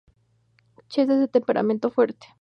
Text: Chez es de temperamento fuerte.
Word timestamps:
Chez 0.89 1.03
es 1.07 1.19
de 1.19 1.27
temperamento 1.27 1.91
fuerte. 1.91 2.25